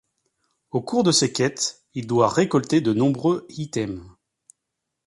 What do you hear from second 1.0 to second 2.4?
de ses quêtes, il doit